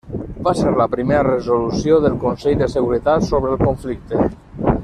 Va 0.45 0.53
ser 0.59 0.71
la 0.79 0.87
primera 0.93 1.25
resolució 1.27 1.99
del 2.07 2.17
Consell 2.25 2.59
de 2.65 2.71
Seguretat 2.77 3.29
sobre 3.31 3.55
el 3.55 3.63
conflicte. 3.69 4.29